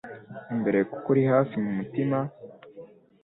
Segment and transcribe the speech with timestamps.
[0.53, 2.17] imbere kuko uri hafi mumutima